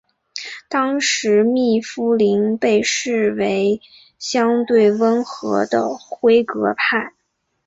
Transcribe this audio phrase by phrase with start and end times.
[0.67, 3.79] 当时密夫林被视为
[4.17, 7.13] 相对温和的辉格派。